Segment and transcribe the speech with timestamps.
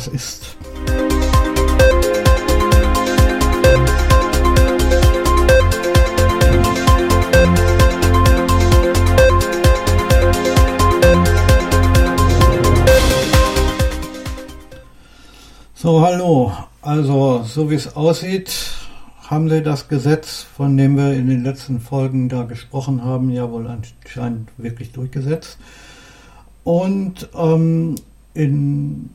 [0.00, 0.56] was ist.
[15.74, 16.52] So, hallo.
[16.82, 18.52] Also, so wie es aussieht,
[19.28, 23.50] haben Sie das Gesetz, von dem wir in den letzten Folgen da gesprochen haben, ja
[23.50, 25.58] wohl anscheinend wirklich durchgesetzt.
[26.64, 27.96] Und ähm,
[28.32, 29.10] in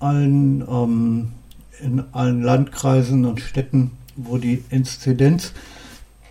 [0.00, 1.32] allen ähm,
[1.80, 5.52] in allen Landkreisen und Städten, wo die Inzidenz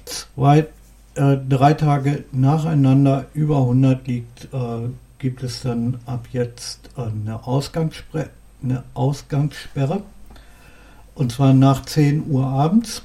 [0.05, 0.67] zwei,
[1.15, 8.29] äh, drei Tage nacheinander über 100 liegt, äh, gibt es dann ab jetzt eine Ausgangssperre
[8.63, 10.03] eine Ausgangssperre.
[11.15, 13.03] Und zwar nach 10 Uhr abends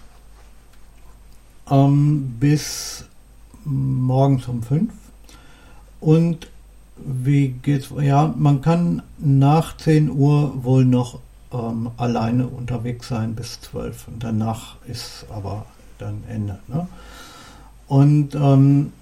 [1.70, 3.06] ähm, bis
[3.64, 4.92] morgens um 5.
[6.00, 6.48] Und
[6.96, 7.90] wie geht's?
[8.00, 11.20] Ja, man kann nach 10 Uhr wohl noch
[11.52, 14.08] ähm, alleine unterwegs sein bis 12.
[14.08, 15.66] Und danach ist aber
[15.98, 16.58] dann Ende.
[16.68, 16.86] Ne?
[17.86, 18.92] Und ähm,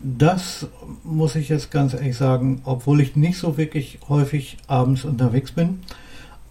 [0.00, 0.66] das
[1.04, 5.80] muss ich jetzt ganz ehrlich sagen, obwohl ich nicht so wirklich häufig abends unterwegs bin,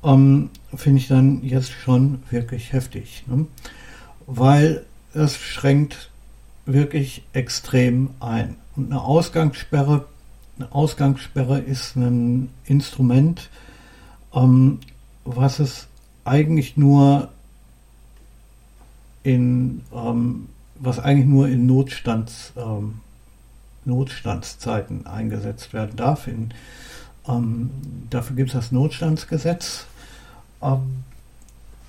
[0.03, 3.23] ähm, finde ich dann jetzt schon wirklich heftig.
[3.28, 3.47] Ne?
[4.28, 6.11] Weil es schränkt
[6.66, 8.56] wirklich extrem ein.
[8.75, 10.06] Und eine Ausgangssperre,
[10.60, 13.50] eine Ausgangssperre ist ein Instrument,
[14.34, 14.80] ähm,
[15.24, 15.88] was es
[16.26, 17.30] eigentlich nur
[19.24, 23.00] in, ähm, was eigentlich nur in Notstands, ähm,
[23.86, 26.28] Notstandszeiten eingesetzt werden darf.
[26.28, 26.54] In,
[27.28, 27.72] ähm,
[28.10, 29.86] dafür gibt es das Notstandsgesetz.
[30.62, 31.04] Ähm,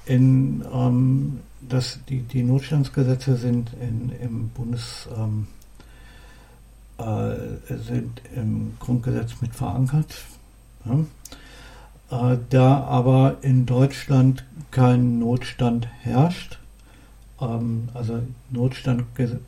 [0.07, 5.47] in, ähm, das, die, die Notstandsgesetze sind in, im Bundes ähm,
[7.01, 10.17] äh, sind im Grundgesetz mit verankert.
[10.85, 12.33] Ja?
[12.33, 16.59] Äh, da aber in Deutschland kein Notstand herrscht,
[17.41, 19.05] ähm, also Notstand,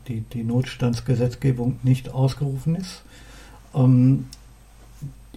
[0.09, 3.03] die, die Notstandsgesetzgebung nicht ausgerufen ist,
[3.75, 4.27] ähm,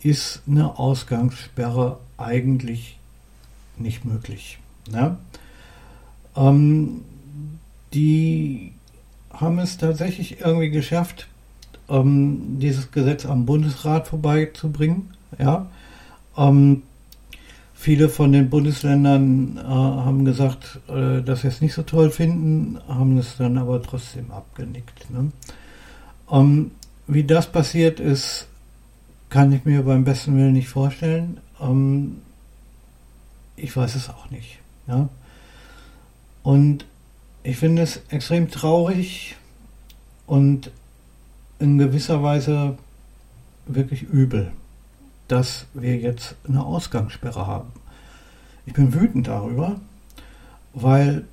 [0.01, 2.97] ist eine Ausgangssperre eigentlich
[3.77, 4.59] nicht möglich.
[4.91, 5.17] Ne?
[6.35, 7.01] Ähm,
[7.93, 8.73] die
[9.31, 11.27] haben es tatsächlich irgendwie geschafft,
[11.89, 15.13] ähm, dieses Gesetz am Bundesrat vorbeizubringen.
[15.37, 15.67] Ja?
[16.37, 16.83] Ähm,
[17.77, 22.79] Viele von den Bundesländern äh, haben gesagt, äh, dass sie es nicht so toll finden,
[22.87, 25.11] haben es dann aber trotzdem abgenickt.
[25.11, 25.31] Ne?
[26.31, 26.71] Ähm,
[27.05, 28.47] wie das passiert ist,
[29.29, 31.37] kann ich mir beim besten Willen nicht vorstellen.
[31.61, 32.21] Ähm,
[33.57, 34.57] ich weiß es auch nicht.
[34.87, 35.09] Ja?
[36.43, 36.85] Und
[37.43, 39.35] ich finde es extrem traurig
[40.25, 40.71] und
[41.65, 42.77] in gewisser Weise
[43.65, 44.51] wirklich übel
[45.27, 47.71] dass wir jetzt eine Ausgangssperre haben.
[48.65, 49.79] Ich bin wütend darüber,
[50.73, 51.25] weil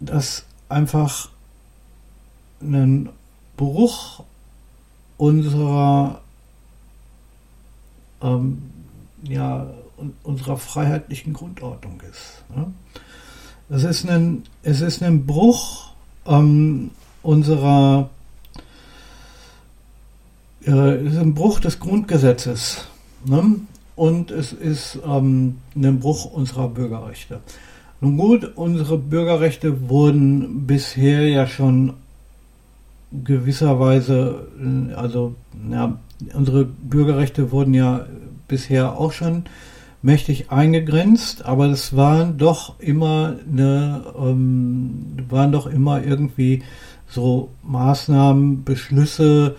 [0.00, 1.28] das einfach
[2.60, 3.08] ein
[3.56, 4.22] Bruch
[5.16, 6.20] unserer
[8.22, 8.62] ähm,
[9.22, 9.66] ja,
[10.22, 12.42] unserer freiheitlichen Grundordnung ist.
[12.54, 12.72] Ne?
[13.70, 15.92] Es, ist ein, es ist ein Bruch
[16.26, 16.90] ähm,
[17.22, 18.10] unserer
[20.66, 22.88] äh, ist ein Bruch des Grundgesetzes
[23.24, 23.56] ne?
[23.96, 27.40] und es ist ähm, ein Bruch unserer Bürgerrechte.
[28.00, 31.94] Nun gut, unsere Bürgerrechte wurden bisher ja schon
[33.22, 34.48] gewisserweise,
[34.96, 35.34] also
[35.70, 35.98] ja,
[36.34, 38.06] unsere Bürgerrechte wurden ja
[38.48, 39.44] bisher auch schon
[40.02, 46.62] mächtig eingegrenzt, aber es waren doch immer eine, ähm, waren doch immer irgendwie
[47.08, 49.56] so Maßnahmen, Beschlüsse,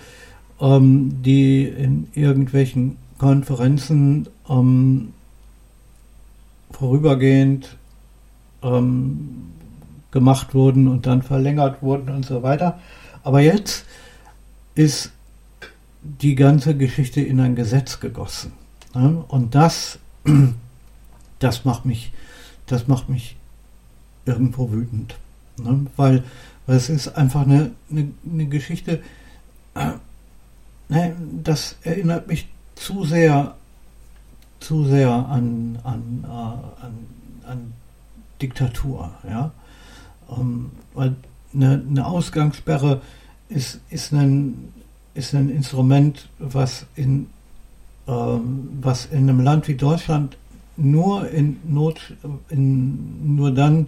[0.59, 5.13] ähm, die in irgendwelchen Konferenzen ähm,
[6.71, 7.77] vorübergehend
[8.61, 9.51] ähm,
[10.11, 12.79] gemacht wurden und dann verlängert wurden und so weiter.
[13.23, 13.85] Aber jetzt
[14.75, 15.11] ist
[16.01, 18.51] die ganze Geschichte in ein Gesetz gegossen.
[18.93, 19.23] Ne?
[19.27, 19.99] Und das,
[21.39, 22.11] das macht mich,
[22.65, 23.35] das macht mich
[24.25, 25.15] irgendwo wütend.
[25.57, 25.87] Ne?
[25.95, 26.23] Weil,
[26.65, 29.01] weil es ist einfach eine, eine, eine Geschichte,
[30.89, 33.55] ne, das erinnert mich zu sehr,
[34.59, 36.93] zu sehr an, an, äh, an,
[37.47, 37.73] an
[38.41, 39.51] Diktatur, ja.
[40.29, 41.15] Ähm, weil
[41.53, 43.01] eine, eine, Ausgangssperre
[43.47, 44.73] ist, ist, ein,
[45.13, 47.27] ist ein Instrument, was in,
[48.07, 50.37] ähm, was in einem Land wie Deutschland
[50.77, 52.13] nur in Not,
[52.49, 53.87] in, nur dann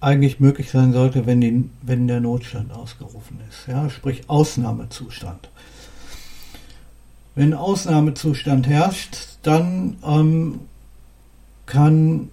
[0.00, 5.48] eigentlich möglich sein sollte, wenn, die, wenn der Notstand ausgerufen ist, ja, sprich Ausnahmezustand.
[7.38, 10.58] Wenn Ausnahmezustand herrscht, dann ähm,
[11.66, 12.30] kann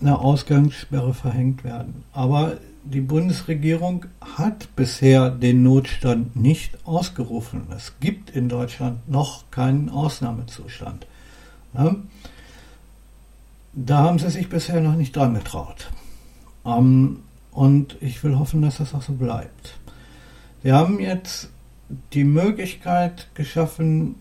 [0.00, 2.02] eine Ausgangssperre verhängt werden.
[2.12, 4.06] Aber die Bundesregierung
[4.36, 7.68] hat bisher den Notstand nicht ausgerufen.
[7.70, 11.06] Es gibt in Deutschland noch keinen Ausnahmezustand.
[11.74, 11.94] Ja?
[13.74, 15.88] Da haben sie sich bisher noch nicht dran getraut.
[16.64, 17.20] Ähm,
[17.52, 19.78] und ich will hoffen, dass das auch so bleibt.
[20.64, 21.48] Sie haben jetzt
[22.12, 24.16] die Möglichkeit geschaffen,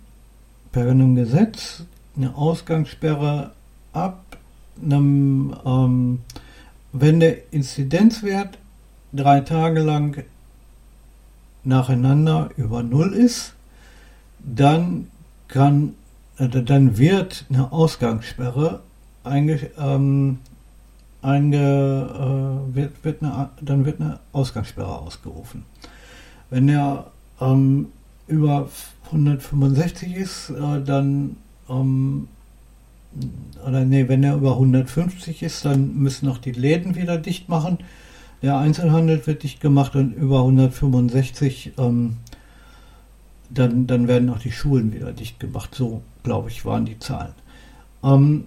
[0.71, 1.83] per einem Gesetz
[2.15, 3.51] eine Ausgangssperre
[3.93, 4.37] ab
[4.83, 6.19] einem, ähm,
[6.91, 8.57] wenn der Inzidenzwert
[9.13, 10.23] drei Tage lang
[11.63, 13.53] nacheinander über Null ist,
[14.39, 15.07] dann
[15.47, 15.95] kann,
[16.37, 18.81] äh, dann wird eine Ausgangssperre
[19.23, 20.39] einge, ähm,
[21.21, 25.65] einge, äh, wird, wird eine, dann wird eine Ausgangssperre ausgerufen.
[26.49, 27.87] Wenn er ähm,
[28.27, 28.69] über
[29.07, 31.37] 165 ist, äh, dann
[31.69, 32.27] ähm,
[33.65, 37.79] oder nee, wenn er über 150 ist, dann müssen auch die Läden wieder dicht machen.
[38.41, 42.17] Der Einzelhandel wird dicht gemacht und über 165 ähm,
[43.49, 45.73] dann, dann werden auch die Schulen wieder dicht gemacht.
[45.73, 47.33] So, glaube ich, waren die Zahlen.
[48.03, 48.45] Ähm,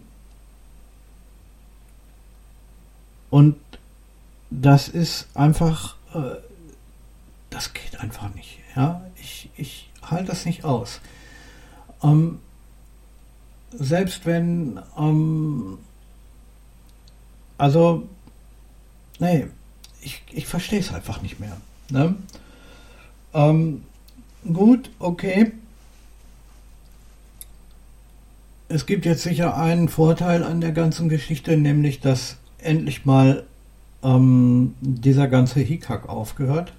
[3.31, 3.57] und
[4.51, 6.37] das ist einfach, äh,
[7.51, 8.59] das geht einfach nicht.
[8.79, 9.03] Ja?
[9.21, 11.01] Ich, ich halte das nicht aus.
[12.01, 12.39] Ähm,
[13.73, 15.79] selbst wenn, ähm,
[17.59, 18.09] also,
[19.19, 19.49] nee,
[20.01, 21.57] ich, ich verstehe es einfach nicht mehr.
[21.91, 22.15] Ne?
[23.35, 23.83] Ähm,
[24.51, 25.51] gut, okay.
[28.69, 33.45] Es gibt jetzt sicher einen Vorteil an der ganzen Geschichte, nämlich dass endlich mal
[34.05, 36.73] ähm, dieser ganze Hickhack aufgehört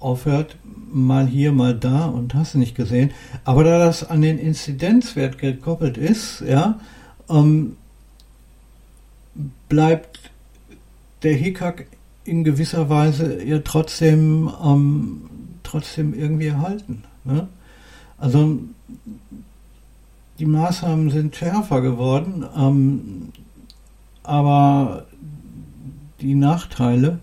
[0.00, 0.56] aufhört,
[0.92, 3.12] mal hier, mal da und hast nicht gesehen.
[3.44, 6.80] Aber da das an den Inzidenzwert gekoppelt ist, ja,
[7.28, 7.76] ähm,
[9.68, 10.30] bleibt
[11.22, 11.86] der Hickhack
[12.24, 15.22] in gewisser Weise ja trotzdem, ähm,
[15.62, 17.04] trotzdem irgendwie erhalten.
[17.24, 17.48] Ne?
[18.18, 18.58] Also
[20.38, 23.28] die Maßnahmen sind schärfer geworden, ähm,
[24.22, 25.06] aber
[26.20, 27.18] die Nachteile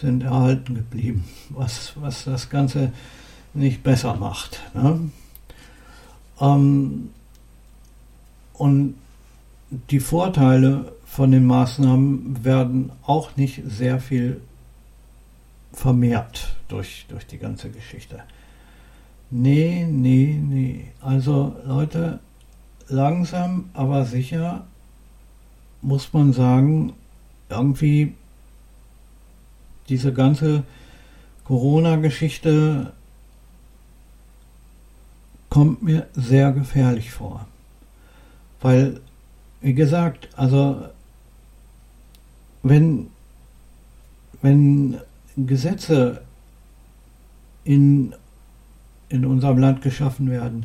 [0.00, 2.92] sind erhalten geblieben, was, was das Ganze
[3.54, 4.60] nicht besser macht.
[4.74, 5.10] Ne?
[6.40, 7.10] Ähm,
[8.54, 8.94] und
[9.90, 14.40] die Vorteile von den Maßnahmen werden auch nicht sehr viel
[15.72, 18.22] vermehrt durch, durch die ganze Geschichte.
[19.30, 20.88] Nee, nee, nee.
[21.00, 22.20] Also Leute,
[22.88, 24.66] langsam, aber sicher
[25.80, 26.92] muss man sagen,
[27.48, 28.14] irgendwie
[29.92, 30.62] diese ganze
[31.44, 32.94] Corona-Geschichte
[35.50, 37.46] kommt mir sehr gefährlich vor.
[38.62, 39.00] Weil,
[39.60, 40.86] wie gesagt, also
[42.62, 43.08] wenn,
[44.40, 44.98] wenn
[45.36, 46.22] Gesetze
[47.64, 48.14] in,
[49.10, 50.64] in unserem Land geschaffen werden,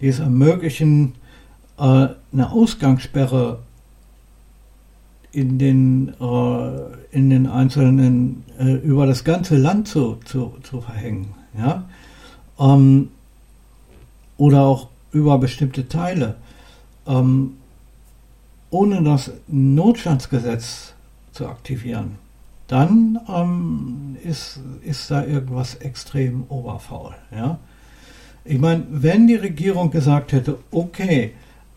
[0.00, 1.16] die es ermöglichen,
[1.76, 1.82] äh,
[2.32, 3.58] eine Ausgangssperre
[5.34, 11.34] in den, äh, in den einzelnen, äh, über das ganze Land zu, zu, zu verhängen.
[11.58, 11.84] Ja?
[12.58, 13.08] Ähm,
[14.36, 16.36] oder auch über bestimmte Teile.
[17.06, 17.54] Ähm,
[18.70, 20.94] ohne das Notstandsgesetz
[21.32, 22.16] zu aktivieren,
[22.68, 27.14] dann ähm, ist, ist da irgendwas extrem oberfaul.
[27.34, 27.58] Ja?
[28.44, 31.32] Ich meine, wenn die Regierung gesagt hätte, okay,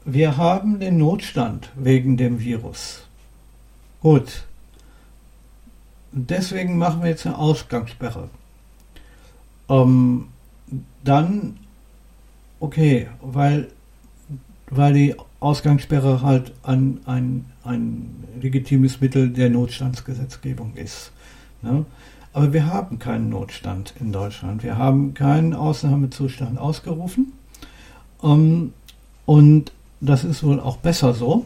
[0.05, 3.06] wir haben den Notstand wegen dem Virus,
[4.01, 4.43] Gut.
[6.11, 8.29] Deswegen machen wir jetzt eine Ausgangssperre.
[9.69, 10.29] Ähm,
[11.03, 11.57] dann,
[12.59, 13.67] okay, weil,
[14.69, 21.11] weil die Ausgangssperre halt ein, ein, ein legitimes Mittel der Notstandsgesetzgebung ist.
[21.61, 21.85] Ne?
[22.33, 24.63] Aber wir haben keinen Notstand in Deutschland.
[24.63, 27.33] Wir haben keinen Ausnahmezustand ausgerufen.
[28.23, 28.73] Ähm,
[29.25, 31.45] und das ist wohl auch besser so.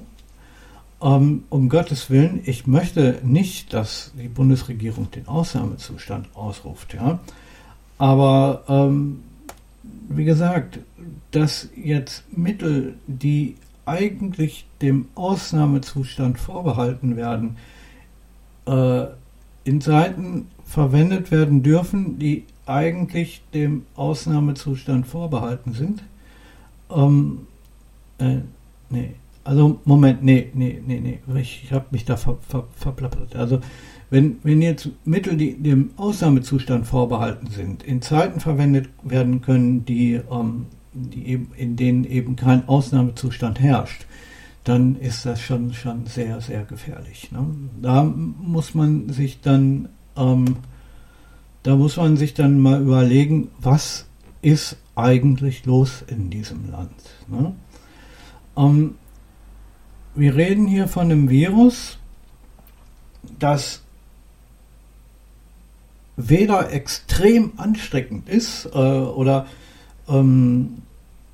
[1.02, 6.94] Ähm, um Gottes Willen, ich möchte nicht, dass die Bundesregierung den Ausnahmezustand ausruft.
[6.94, 7.20] Ja?
[7.98, 9.24] Aber ähm,
[10.10, 10.80] wie gesagt,
[11.32, 13.56] dass jetzt Mittel, die
[13.86, 17.58] eigentlich dem Ausnahmezustand vorbehalten werden,
[18.68, 19.06] äh,
[19.64, 26.04] in Zeiten verwendet werden dürfen, die eigentlich dem Ausnahmezustand vorbehalten sind.
[26.90, 27.48] Ähm,
[28.20, 28.38] äh,
[28.90, 33.36] nee, also Moment, nee, nee, nee, nee, ich, ich habe mich da ver, ver, verplappert.
[33.36, 33.60] Also
[34.10, 40.20] wenn, wenn jetzt Mittel, die dem Ausnahmezustand vorbehalten sind, in Zeiten verwendet werden können, die
[40.30, 44.06] ähm, die eben, in denen eben kein Ausnahmezustand herrscht,
[44.64, 47.32] dann ist das schon, schon sehr, sehr gefährlich.
[47.32, 47.46] Ne?
[47.82, 50.58] Da muss man sich dann, ähm,
[51.64, 54.06] da muss man sich dann mal überlegen, was
[54.42, 56.92] ist eigentlich los in diesem Land.
[57.28, 57.54] Ne?
[58.58, 58.96] Ähm,
[60.16, 61.98] wir reden hier von einem Virus,
[63.40, 63.82] das
[66.18, 69.48] weder extrem ansteckend ist äh, oder
[70.08, 70.82] ähm,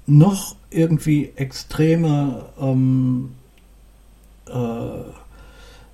[0.05, 3.31] noch irgendwie extreme ähm,
[4.48, 4.51] äh,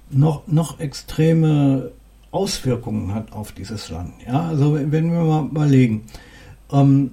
[0.10, 1.92] noch, noch extreme
[2.32, 4.14] Auswirkungen hat auf dieses Land.
[4.26, 6.06] Ja, also wenn wir mal überlegen,
[6.72, 7.12] ähm,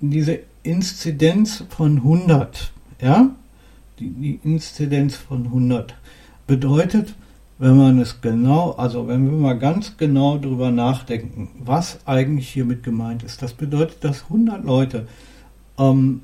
[0.00, 3.30] diese Inzidenz von 100, ja,
[4.02, 5.94] die, die Inzidenz von 100
[6.46, 7.14] bedeutet,
[7.58, 12.82] wenn man es genau, also wenn wir mal ganz genau darüber nachdenken, was eigentlich hiermit
[12.82, 13.42] gemeint ist.
[13.42, 15.06] Das bedeutet, dass 100 Leute
[15.78, 16.22] ähm,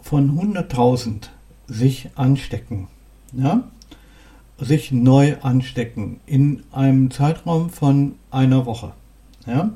[0.00, 1.28] von 100.000
[1.66, 2.86] sich anstecken,
[3.32, 3.64] ja?
[4.58, 8.92] sich neu anstecken in einem Zeitraum von einer Woche.
[9.46, 9.70] Ja?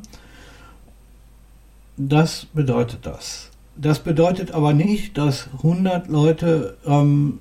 [1.96, 3.50] Das bedeutet das.
[3.80, 7.38] Das bedeutet aber nicht, dass 100 Leute, ähm,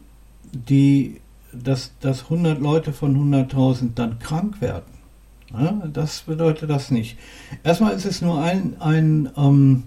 [0.53, 1.19] die
[1.51, 4.99] dass, dass 100 Leute von 100.000 dann krank werden.
[5.51, 7.17] Ja, das bedeutet das nicht.
[7.63, 9.83] Erstmal ist es nur ein, ein, ähm,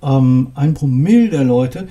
[0.00, 1.88] ähm, ein Promille der Leute,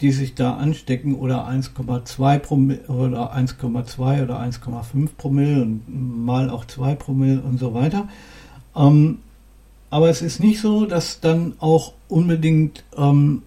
[0.00, 6.64] die sich da anstecken oder 1,2 Promille oder 1,2 oder 1,5 Promille und mal auch
[6.64, 8.08] 2 Promille und so weiter.
[8.76, 9.18] Ähm,
[9.94, 13.42] aber es ist nicht so, dass dann auch unbedingt ähm,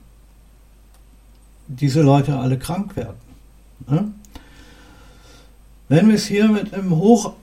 [1.67, 3.17] diese Leute alle krank werden.
[3.85, 4.13] Ne?
[5.89, 7.33] Wenn wir es hier mit einem hoch,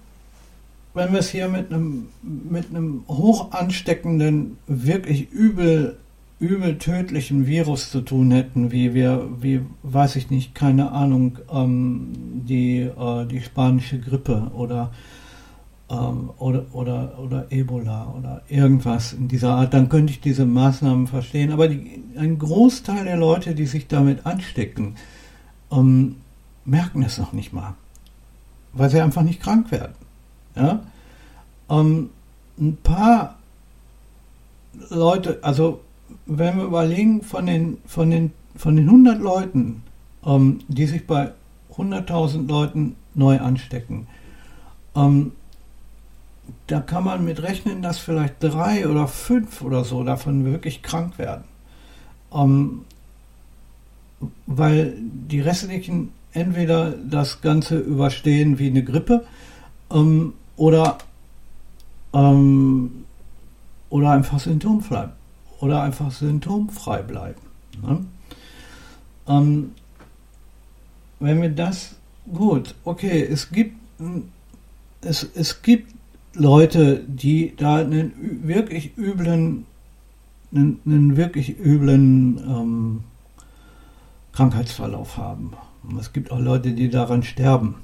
[0.94, 5.98] wenn wir es hier mit einem, mit einem hoch ansteckenden, wirklich übel,
[6.40, 12.08] übel tödlichen Virus zu tun hätten, wie wir, wie, weiß ich nicht, keine Ahnung, ähm,
[12.48, 14.92] die, äh, die spanische Grippe oder,
[15.90, 21.06] ähm, oder, oder, oder Ebola oder irgendwas in dieser Art, dann könnte ich diese Maßnahmen
[21.06, 21.52] verstehen.
[21.52, 24.96] Aber die, ein Großteil der Leute, die sich damit anstecken,
[25.70, 26.16] ähm,
[26.64, 27.74] merken es noch nicht mal
[28.74, 29.94] weil sie einfach nicht krank werden.
[30.54, 30.80] Ja?
[31.70, 32.10] Ähm,
[32.58, 33.36] ein paar
[34.90, 35.80] Leute, also
[36.26, 39.82] wenn wir überlegen, von den, von den, von den 100 Leuten,
[40.24, 41.32] ähm, die sich bei
[41.76, 44.06] 100.000 Leuten neu anstecken,
[44.94, 45.32] ähm,
[46.66, 51.18] da kann man mit rechnen, dass vielleicht drei oder fünf oder so davon wirklich krank
[51.18, 51.44] werden.
[52.32, 52.84] Ähm,
[54.46, 59.24] weil die restlichen entweder das Ganze überstehen wie eine Grippe
[59.90, 60.98] ähm, oder,
[62.12, 63.04] ähm,
[63.90, 65.08] oder einfach symptomfrei
[65.60, 67.40] oder einfach symptomfrei bleiben.
[67.82, 68.04] Ne?
[69.28, 69.72] Ähm,
[71.20, 71.94] wenn wir das
[72.32, 73.76] gut, okay, es gibt
[75.00, 75.94] es, es gibt
[76.34, 79.66] Leute, die da einen wirklich üblen
[80.54, 83.04] einen, einen wirklich üblen ähm,
[84.32, 85.52] Krankheitsverlauf haben.
[85.98, 87.76] Es gibt auch Leute, die daran sterben.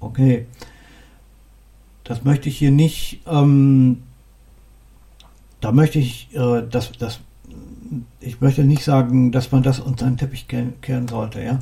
[0.00, 0.46] Okay.
[2.04, 4.02] Das möchte ich hier nicht, ähm,
[5.60, 7.20] da möchte ich, äh, das, das,
[8.20, 11.60] ich möchte nicht sagen, dass man das unter den Teppich kehren sollte, ja.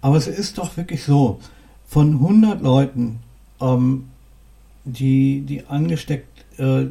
[0.00, 1.40] Aber es ist doch wirklich so,
[1.86, 3.18] von 100 Leuten,
[3.60, 4.06] ähm,
[4.84, 6.86] die, die angesteckt, äh,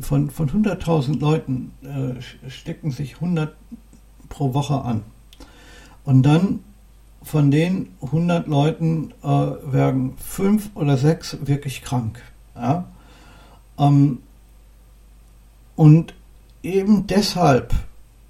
[0.00, 3.54] von, von 100.000 Leuten äh, stecken sich 100
[4.28, 5.02] pro Woche an.
[6.04, 6.60] Und dann
[7.22, 12.22] von den 100 Leuten äh, werden fünf oder sechs wirklich krank.
[12.54, 12.86] Ja?
[13.78, 14.18] Ähm,
[15.76, 16.14] und
[16.62, 17.74] eben deshalb,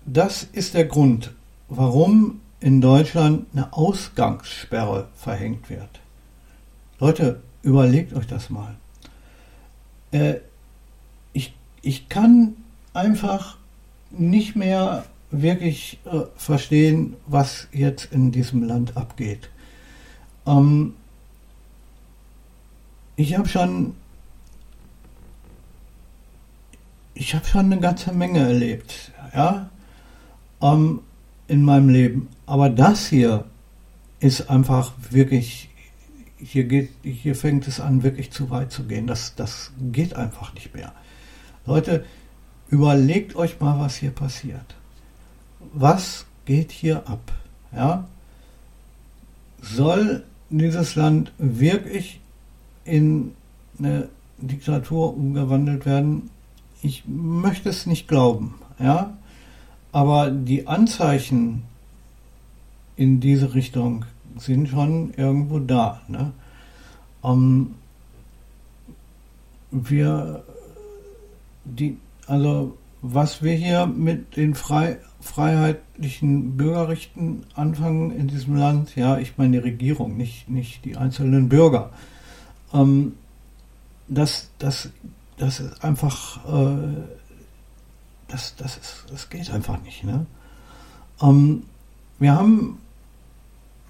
[0.06, 1.32] das ist der Grund,
[1.68, 6.00] warum in Deutschland eine Ausgangssperre verhängt wird.
[6.98, 8.76] Leute, überlegt euch das mal.
[10.12, 10.36] Äh,
[11.32, 12.54] ich, ich kann
[12.92, 13.56] einfach
[14.10, 19.48] nicht mehr wirklich äh, verstehen, was jetzt in diesem Land abgeht.
[20.46, 20.94] Ähm,
[23.16, 23.94] ich habe schon,
[27.14, 29.70] ich habe schon eine ganze Menge erlebt, ja,
[30.60, 31.00] ähm,
[31.48, 32.28] in meinem Leben.
[32.46, 33.44] Aber das hier
[34.20, 35.69] ist einfach wirklich,
[36.42, 39.06] hier geht, hier fängt es an, wirklich zu weit zu gehen.
[39.06, 40.92] Das, das geht einfach nicht mehr.
[41.66, 42.04] Leute,
[42.68, 44.74] überlegt euch mal, was hier passiert
[45.72, 47.32] was geht hier ab?
[47.74, 48.06] Ja?
[49.60, 52.20] Soll dieses Land wirklich
[52.84, 53.34] in
[53.78, 56.30] eine Diktatur umgewandelt werden?
[56.82, 58.54] Ich möchte es nicht glauben.
[58.78, 59.16] Ja?
[59.92, 61.64] aber die Anzeichen
[62.96, 64.04] in diese Richtung
[64.36, 66.00] sind schon irgendwo da.
[66.08, 66.32] Ne?
[67.24, 67.74] Ähm,
[69.70, 70.42] wir,
[71.64, 79.18] die, also was wir hier mit den frei, freiheitlichen Bürgerrechten anfangen in diesem Land, ja,
[79.18, 81.90] ich meine die Regierung, nicht, nicht die einzelnen Bürger,
[82.72, 83.14] ähm,
[84.08, 84.90] das, das,
[85.38, 87.02] das ist einfach, äh,
[88.28, 90.04] das, das, ist, das geht einfach nicht.
[90.04, 90.26] Ne?
[91.22, 91.62] Ähm,
[92.18, 92.78] wir haben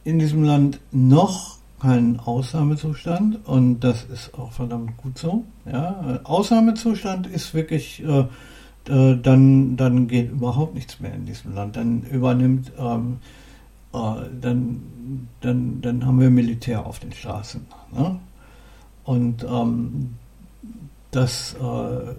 [0.05, 5.45] in diesem Land noch keinen Ausnahmezustand und das ist auch verdammt gut so.
[5.71, 6.21] Ja?
[6.25, 8.25] Ausnahmezustand ist wirklich, äh,
[8.89, 11.77] äh, dann, dann geht überhaupt nichts mehr in diesem Land.
[11.77, 13.19] Dann übernimmt, ähm,
[13.95, 13.99] äh,
[14.41, 17.67] dann, dann, dann haben wir Militär auf den Straßen.
[17.93, 18.19] Ne?
[19.05, 20.15] Und ähm,
[21.11, 22.15] das äh,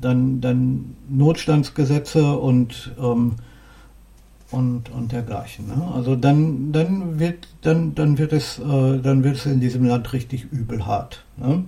[0.00, 3.36] dann, dann Notstandsgesetze und ähm,
[4.52, 5.66] und, und dergleichen.
[5.66, 5.90] Ne?
[5.94, 10.12] Also dann, dann wird, dann, dann wird es, äh, dann wird es in diesem Land
[10.12, 11.24] richtig übel hart.
[11.36, 11.64] Ne?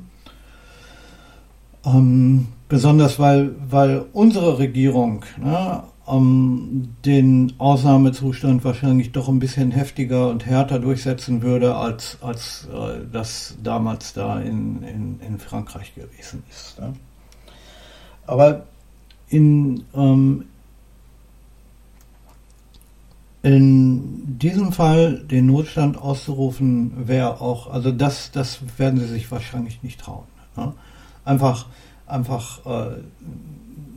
[1.85, 10.29] Ähm, besonders weil, weil unsere Regierung ne, ähm, den Ausnahmezustand wahrscheinlich doch ein bisschen heftiger
[10.29, 16.43] und härter durchsetzen würde, als, als äh, das damals da in, in, in Frankreich gewesen
[16.51, 16.79] ist.
[16.79, 16.93] Ne?
[18.27, 18.65] Aber
[19.29, 20.45] in, ähm,
[23.45, 29.83] in diesem Fall den Notstand auszurufen, wäre auch, also das, das werden sie sich wahrscheinlich
[29.83, 30.25] nicht trauen.
[30.57, 30.73] Ne?
[31.27, 31.67] Einfach,
[32.07, 33.03] einfach, äh,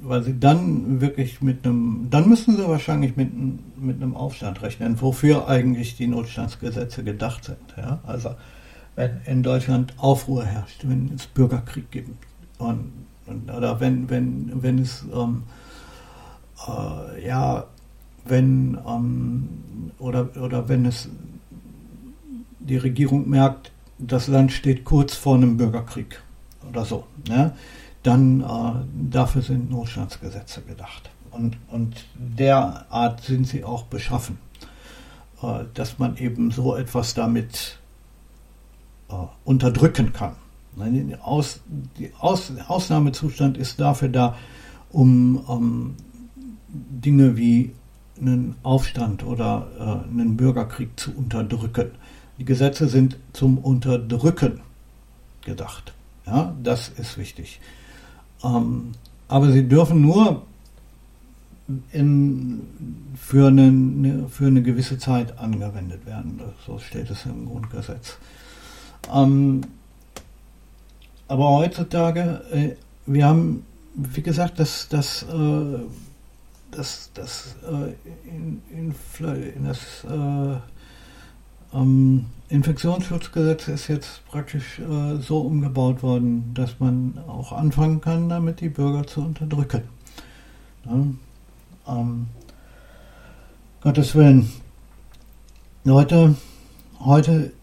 [0.01, 3.31] weil sie dann wirklich mit einem, dann müssen sie wahrscheinlich mit,
[3.79, 7.73] mit einem Aufstand rechnen, wofür eigentlich die Notstandsgesetze gedacht sind.
[7.77, 7.99] Ja?
[8.05, 8.35] Also
[8.97, 12.09] wenn in Deutschland Aufruhr herrscht, wenn es Bürgerkrieg gibt
[12.57, 12.91] und,
[13.25, 15.43] und oder wenn, wenn, wenn es ähm,
[16.67, 17.65] äh, ja
[18.29, 19.49] wenn ähm,
[19.99, 21.09] oder, oder wenn es
[22.59, 26.21] die Regierung merkt, das Land steht kurz vor einem Bürgerkrieg
[26.69, 27.53] oder so, ne?
[28.03, 31.09] dann äh, dafür sind Notstandsgesetze gedacht.
[31.31, 34.37] Und, und derart sind sie auch beschaffen,
[35.41, 37.77] äh, dass man eben so etwas damit
[39.09, 39.13] äh,
[39.43, 40.35] unterdrücken kann.
[41.23, 41.61] Aus,
[41.97, 44.37] die Aus, Ausnahmezustand ist dafür da,
[44.91, 45.95] um ähm,
[46.69, 47.71] Dinge wie
[48.19, 51.91] einen Aufstand oder äh, einen Bürgerkrieg zu unterdrücken.
[52.37, 54.61] Die Gesetze sind zum Unterdrücken
[55.43, 55.93] gedacht.
[56.25, 57.59] Ja, das ist wichtig.
[58.43, 58.91] Ähm,
[59.27, 60.43] aber sie dürfen nur
[61.91, 62.61] in,
[63.15, 66.39] für, eine, für eine gewisse Zeit angewendet werden.
[66.65, 68.17] So steht es im Grundgesetz.
[69.13, 69.61] Ähm,
[71.27, 72.69] aber heutzutage, äh,
[73.05, 75.79] wir haben, wie gesagt, das, das äh,
[76.71, 77.93] das, das äh,
[78.27, 78.95] in, in,
[79.55, 80.57] in, das äh,
[81.73, 88.61] ähm, Infektionsschutzgesetz ist jetzt praktisch äh, so umgebaut worden, dass man auch anfangen kann, damit
[88.61, 89.83] die Bürger zu unterdrücken.
[90.85, 91.05] Ja,
[91.87, 92.27] ähm,
[93.81, 94.51] Gottes Willen.
[95.83, 96.35] Leute,
[96.99, 97.53] heute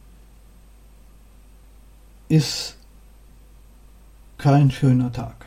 [2.28, 2.76] ist
[4.38, 5.43] kein schöner Tag.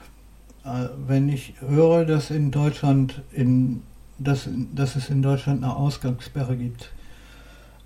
[0.67, 3.83] Äh, wenn ich höre, dass in Deutschland in,
[4.17, 6.91] dass, dass es in Deutschland eine Ausgangssperre gibt,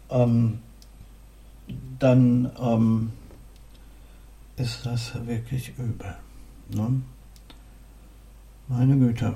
[0.09, 0.59] ähm,
[1.99, 3.11] dann ähm,
[4.57, 6.15] ist das wirklich übel.
[6.69, 7.01] Ne?
[8.67, 9.35] Meine Güte,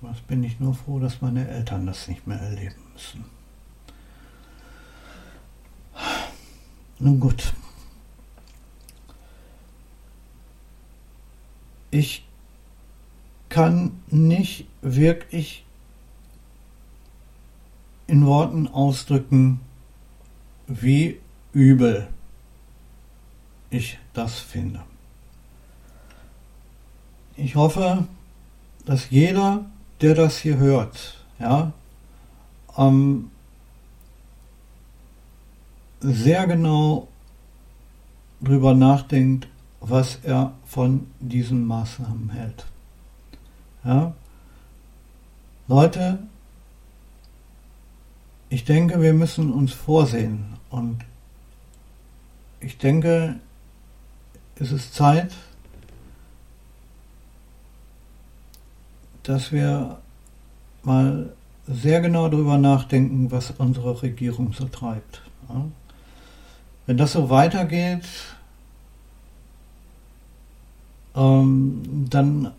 [0.00, 3.24] was bin ich nur froh, dass meine Eltern das nicht mehr erleben müssen.
[6.98, 7.52] Nun gut.
[11.94, 12.24] Ich
[13.48, 15.64] kann nicht wirklich
[18.08, 19.60] in Worten ausdrücken,
[20.66, 21.20] wie
[21.52, 22.08] übel
[23.70, 24.82] ich das finde.
[27.36, 28.08] Ich hoffe,
[28.86, 29.64] dass jeder,
[30.00, 31.72] der das hier hört, ja,
[32.76, 33.30] ähm,
[36.00, 37.06] sehr genau
[38.40, 39.46] drüber nachdenkt,
[39.88, 42.64] was er von diesen Maßnahmen hält.
[43.84, 44.14] Ja?
[45.68, 46.20] Leute,
[48.48, 50.98] ich denke, wir müssen uns vorsehen und
[52.60, 53.36] ich denke,
[54.56, 55.34] es ist Zeit,
[59.22, 59.98] dass wir
[60.82, 61.32] mal
[61.66, 65.22] sehr genau darüber nachdenken, was unsere Regierung so treibt.
[65.48, 65.66] Ja?
[66.86, 68.06] Wenn das so weitergeht,
[71.14, 72.50] ähm, dann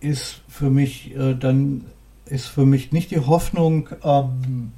[0.00, 1.84] ist für mich äh, dann
[2.26, 4.72] ist für mich nicht die Hoffnung, ähm,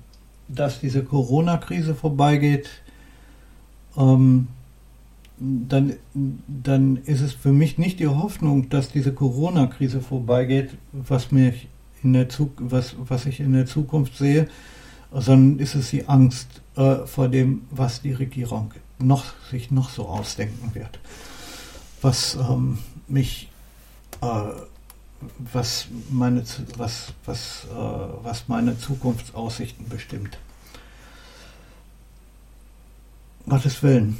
[0.48, 2.68] dass diese Corona-Krise vorbeigeht.
[3.96, 4.48] Ähm,
[5.38, 5.94] dann,
[6.46, 11.68] dann ist es für mich nicht die Hoffnung, dass diese Corona-Krise vorbeigeht, was mich
[12.02, 14.48] in der was, was ich in der Zukunft sehe,
[15.12, 20.06] sondern ist es die Angst äh, vor dem, was die Regierung noch, sich noch so
[20.06, 20.98] ausdenken wird.
[22.04, 23.48] Was ähm, mich
[24.20, 24.52] äh,
[25.38, 26.44] was meine,
[26.76, 30.38] was, was, äh, was meine Zukunftsaussichten bestimmt.
[33.48, 34.18] Gottes Willen,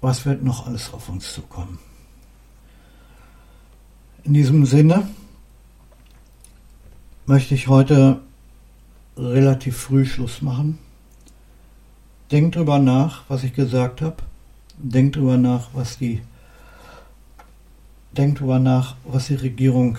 [0.00, 1.78] was wird noch alles auf uns zukommen?
[4.22, 5.08] In diesem Sinne
[7.26, 8.20] möchte ich heute
[9.16, 10.78] relativ früh Schluss machen.
[12.30, 14.16] Denkt drüber nach, was ich gesagt habe.
[14.78, 16.22] Denkt drüber nach, was die
[18.14, 19.98] denkt drüber nach, was die Regierung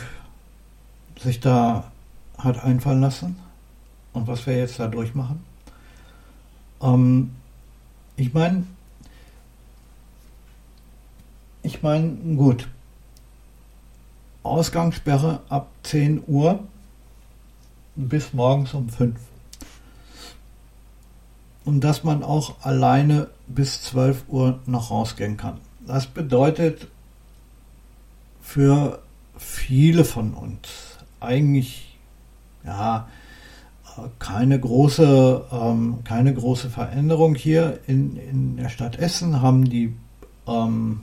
[1.19, 1.91] sich da
[2.38, 3.38] hat einfallen lassen
[4.13, 5.43] und was wir jetzt da durchmachen.
[6.82, 7.32] Ähm,
[8.17, 8.65] ich meine,
[11.63, 12.67] ich meine, gut,
[14.43, 16.63] Ausgangssperre ab 10 Uhr
[17.95, 19.15] bis morgens um 5.
[21.63, 25.58] Und dass man auch alleine bis 12 Uhr noch rausgehen kann.
[25.88, 26.88] Das bedeutet
[28.45, 28.99] für
[29.38, 30.69] viele von uns
[31.19, 31.97] eigentlich
[32.63, 33.08] ja
[34.19, 39.93] keine große ähm, keine große Veränderung hier in, in der Stadt Essen haben die
[40.47, 41.01] ähm,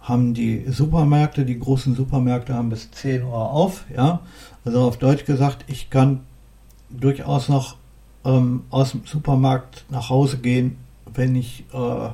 [0.00, 4.20] haben die Supermärkte, die großen Supermärkte haben bis 10 Uhr auf, ja.
[4.64, 6.20] Also auf Deutsch gesagt, ich kann
[6.88, 7.76] durchaus noch
[8.24, 10.78] ähm, aus dem Supermarkt nach Hause gehen,
[11.12, 12.08] wenn ich äh,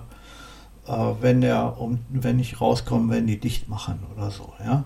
[0.87, 4.85] äh, wenn der um, wenn ich rauskomme, wenn die dicht machen oder so, ja.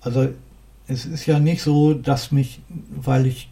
[0.00, 0.28] Also
[0.88, 2.60] es ist ja nicht so, dass mich,
[2.90, 3.48] weil ich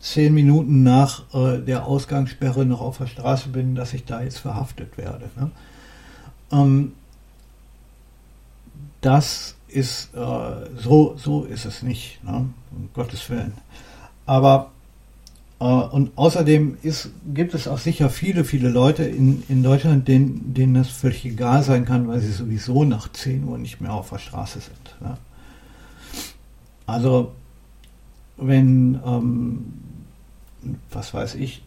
[0.00, 4.38] zehn Minuten nach äh, der Ausgangssperre noch auf der Straße bin, dass ich da jetzt
[4.38, 5.30] verhaftet werde.
[5.36, 5.50] Ne?
[6.52, 6.92] Ähm,
[9.00, 12.48] das ist äh, so, so ist es nicht, ne?
[12.70, 13.54] um Gottes Willen.
[14.26, 14.70] Aber
[15.58, 20.74] und außerdem ist, gibt es auch sicher viele, viele Leute in, in Deutschland, denen, denen
[20.74, 24.18] das völlig egal sein kann, weil sie sowieso nach 10 Uhr nicht mehr auf der
[24.18, 24.96] Straße sind.
[25.00, 25.16] Ne?
[26.86, 27.32] Also,
[28.36, 29.64] wenn, ähm,
[30.92, 31.64] was weiß ich,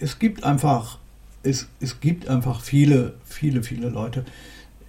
[0.00, 0.98] es gibt einfach,
[1.42, 4.24] es, es gibt einfach viele, viele, viele Leute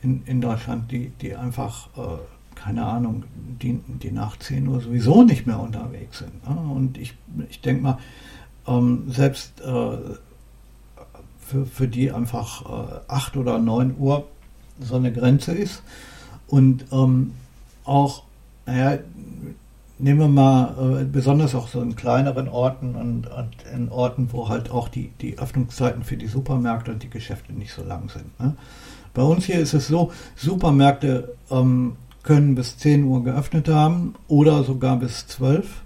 [0.02, 2.18] in, in Deutschland, die, die einfach äh,
[2.64, 3.24] keine Ahnung,
[3.62, 6.32] die, die nach 10 Uhr sowieso nicht mehr unterwegs sind.
[6.46, 7.14] Und ich,
[7.50, 7.98] ich denke mal,
[8.68, 9.98] ähm, selbst äh,
[11.40, 14.28] für, für die einfach äh, 8 oder 9 Uhr
[14.80, 15.84] so eine Grenze ist.
[16.48, 17.34] Und ähm,
[17.84, 18.24] auch,
[18.66, 19.00] naja,
[20.00, 24.48] nehmen wir mal äh, besonders auch so in kleineren Orten und, und, in Orten, wo
[24.48, 28.40] halt auch die, die Öffnungszeiten für die Supermärkte und die Geschäfte nicht so lang sind.
[28.40, 28.56] Ne?
[29.14, 34.64] Bei uns hier ist es so, Supermärkte ähm, können bis 10 Uhr geöffnet haben oder
[34.64, 35.84] sogar bis 12.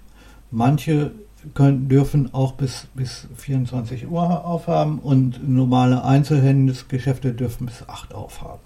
[0.50, 1.12] Manche
[1.54, 8.60] können, dürfen auch bis, bis 24 Uhr aufhaben und normale Einzelhandelsgeschäfte dürfen bis 8 aufhaben.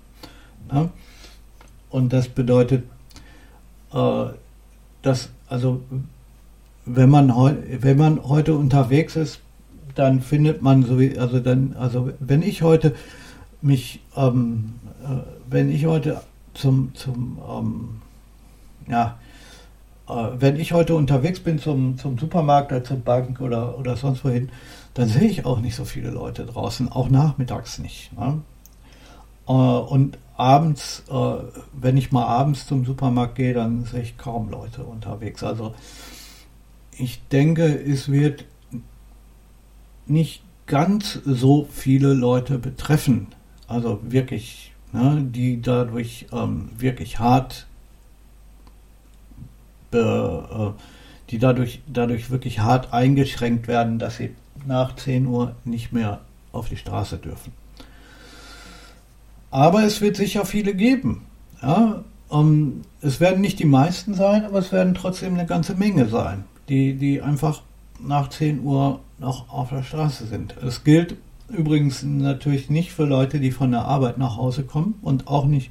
[0.72, 0.90] Ja?
[1.90, 2.84] Und das bedeutet,
[3.92, 4.24] äh,
[5.02, 5.82] dass also
[6.86, 7.32] wenn man,
[7.80, 9.40] wenn man heute unterwegs ist,
[9.94, 12.94] dann findet man so also dann, also wenn ich heute
[13.60, 15.18] mich, ähm, äh,
[15.50, 16.22] wenn ich heute
[16.54, 18.02] zum, zum ähm,
[18.88, 19.18] ja,
[20.08, 24.24] äh, wenn ich heute unterwegs bin zum, zum Supermarkt oder zur Bank oder, oder sonst
[24.24, 24.50] wohin,
[24.94, 28.12] dann sehe ich auch nicht so viele Leute draußen, auch nachmittags nicht.
[28.18, 28.42] Ne?
[29.48, 31.34] Äh, und abends, äh,
[31.72, 35.42] wenn ich mal abends zum Supermarkt gehe, dann sehe ich kaum Leute unterwegs.
[35.42, 35.74] Also
[36.98, 38.44] ich denke, es wird
[40.06, 43.28] nicht ganz so viele Leute betreffen.
[43.66, 47.66] Also wirklich ne, die dadurch ähm, wirklich hart,
[49.90, 54.34] be, äh, die dadurch, dadurch wirklich hart eingeschränkt werden, dass sie
[54.66, 56.20] nach 10 Uhr nicht mehr
[56.52, 57.52] auf die Straße dürfen.
[59.50, 61.26] Aber es wird sicher viele geben.
[61.62, 62.04] Ja?
[62.30, 66.44] Ähm, es werden nicht die meisten sein, aber es werden trotzdem eine ganze Menge sein,
[66.68, 67.62] die, die einfach
[68.00, 70.56] nach 10 Uhr noch auf der Straße sind.
[70.62, 71.16] Es gilt
[71.52, 75.70] Übrigens natürlich nicht für Leute, die von der Arbeit nach Hause kommen und auch nicht,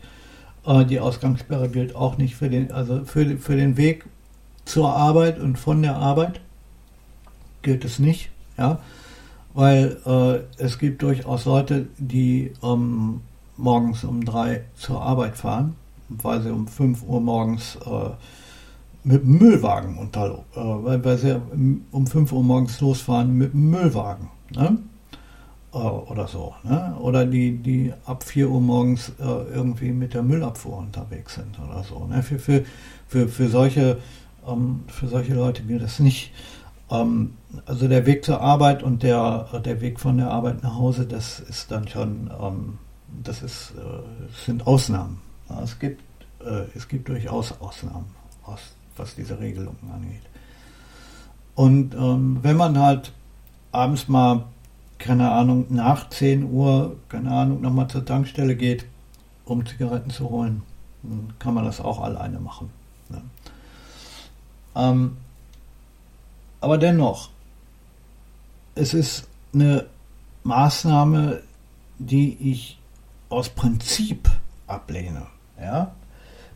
[0.66, 4.06] äh, die Ausgangssperre gilt auch nicht für den, also für, für den Weg
[4.66, 6.40] zur Arbeit und von der Arbeit
[7.64, 8.80] gilt es nicht, ja,
[9.54, 13.22] weil äh, es gibt durchaus Leute, die ähm,
[13.58, 15.76] morgens um drei zur Arbeit fahren.
[16.10, 18.10] weil sie um 5 Uhr morgens äh,
[19.04, 21.42] mit dem Müllwagen unter, äh, weil, weil sie
[21.92, 24.28] um 5 Uhr morgens losfahren mit dem Müllwagen.
[24.52, 24.78] Ne?
[25.74, 26.54] Äh, oder so.
[26.64, 26.96] Ne?
[27.00, 31.84] Oder die, die ab 4 Uhr morgens äh, irgendwie mit der Müllabfuhr unterwegs sind oder
[31.84, 32.06] so.
[32.06, 32.22] Ne?
[32.24, 32.66] Für, für,
[33.08, 33.98] für, für, solche,
[34.48, 36.34] ähm, für solche Leute gilt das nicht.
[36.90, 41.06] Ähm, also der Weg zur Arbeit und der, der Weg von der Arbeit nach Hause,
[41.06, 42.78] das ist dann schon, ähm,
[43.24, 45.22] das ist, äh, sind Ausnahmen.
[45.50, 46.02] Ja, es, gibt,
[46.42, 48.08] äh, es gibt durchaus Ausnahmen,
[48.44, 48.60] aus,
[48.98, 50.22] was diese Regelungen angeht.
[51.56, 53.14] Und ähm, wenn man halt
[53.72, 54.44] abends mal,
[55.02, 58.86] keine Ahnung, nach 10 Uhr, keine Ahnung, nochmal zur Tankstelle geht,
[59.46, 60.62] um Zigaretten zu holen,
[61.02, 62.70] dann kann man das auch alleine machen.
[63.10, 63.22] Ne?
[64.76, 65.18] Ähm,
[66.62, 67.30] aber dennoch,
[68.76, 69.88] es ist eine
[70.44, 71.42] Maßnahme,
[71.98, 72.80] die ich
[73.30, 74.30] aus Prinzip
[74.68, 75.26] ablehne.
[75.60, 75.96] Ja?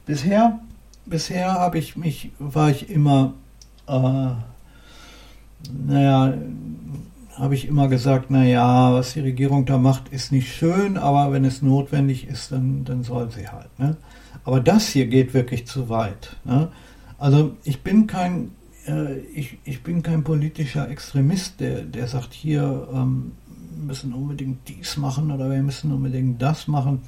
[0.06, 0.60] Bisher,
[1.08, 3.34] bisher habe ich mich, war ich immer,
[3.88, 4.30] äh,
[5.72, 6.34] naja,
[7.36, 11.46] habe ich immer gesagt, naja, was die Regierung da macht, ist nicht schön, aber wenn
[11.46, 13.78] es notwendig ist, dann, dann soll sie halt.
[13.78, 13.98] Ne?
[14.44, 16.36] Aber das hier geht wirklich zu weit.
[16.46, 16.70] Ne?
[17.18, 18.52] Also ich bin kein
[18.88, 23.34] äh, ich, ich bin kein politischer Extremist, der, der sagt, hier ähm,
[23.78, 27.02] müssen unbedingt dies machen oder wir müssen unbedingt das machen.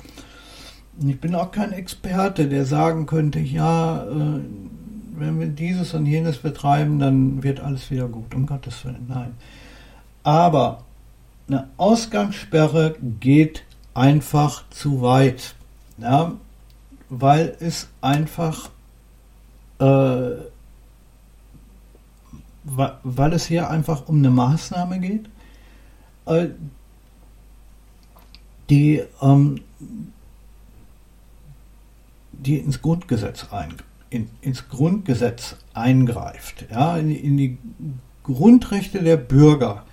[1.05, 4.39] Ich bin auch kein Experte, der sagen könnte, ja, äh,
[5.15, 9.05] wenn wir dieses und jenes betreiben, dann wird alles wieder gut, um Gottes Willen.
[9.07, 9.33] Nein.
[10.27, 10.83] Aber
[11.47, 13.63] eine Ausgangssperre geht
[13.93, 15.55] einfach zu weit,
[15.99, 16.33] ja,
[17.07, 18.69] weil es einfach
[19.79, 20.31] äh,
[22.65, 25.29] weil es hier einfach um eine Maßnahme geht,
[26.25, 26.49] äh,
[28.69, 29.61] die, ähm,
[32.33, 33.75] die ins Grundgesetz ein,
[34.09, 37.57] in, ins Grundgesetz eingreift, ja, in, in die
[38.23, 39.86] Grundrechte der Bürger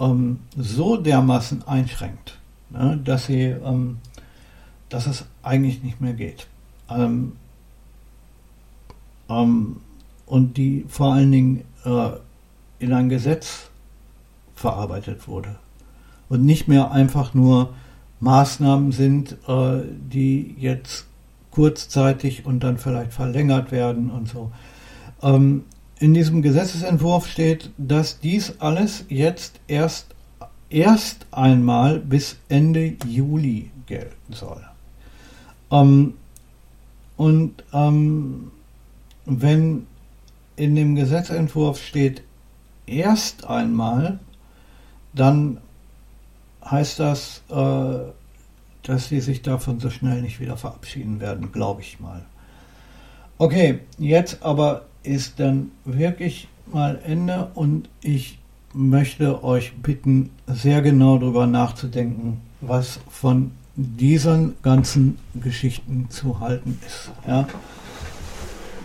[0.00, 2.38] ähm, so dermaßen einschränkt,
[2.70, 3.98] ne, dass sie, ähm,
[4.88, 6.48] dass es eigentlich nicht mehr geht.
[6.88, 7.32] Ähm,
[9.28, 9.76] ähm
[10.26, 12.10] und die vor allen Dingen äh,
[12.78, 13.68] in ein Gesetz
[14.54, 15.56] verarbeitet wurde
[16.28, 17.74] und nicht mehr einfach nur
[18.20, 19.82] Maßnahmen sind, äh,
[20.12, 21.06] die jetzt
[21.50, 24.52] kurzzeitig und dann vielleicht verlängert werden und so.
[25.22, 25.64] Ähm,
[26.00, 30.06] in diesem Gesetzesentwurf steht, dass dies alles jetzt erst,
[30.70, 34.64] erst einmal bis Ende Juli gelten soll.
[35.70, 36.14] Ähm,
[37.16, 38.50] und ähm,
[39.26, 39.86] wenn
[40.56, 42.22] in dem Gesetzentwurf steht
[42.86, 44.18] erst einmal,
[45.12, 45.58] dann
[46.64, 47.98] heißt das, äh,
[48.82, 52.24] dass sie sich davon so schnell nicht wieder verabschieden werden, glaube ich mal.
[53.40, 58.38] Okay, jetzt aber ist dann wirklich mal Ende und ich
[58.74, 67.12] möchte euch bitten, sehr genau darüber nachzudenken, was von diesen ganzen Geschichten zu halten ist.
[67.26, 67.48] Ja?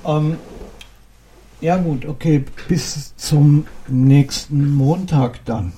[0.06, 0.38] Ähm,
[1.60, 5.74] ja gut, okay, bis zum nächsten Montag dann.